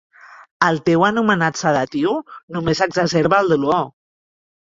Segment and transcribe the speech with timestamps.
[0.67, 2.15] El teu anomenat sedatiu
[2.57, 3.87] només exacerba el dolor.